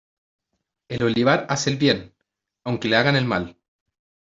[0.89, 2.11] El olivar hace el bien,
[2.63, 3.55] aunque le hagan el mal.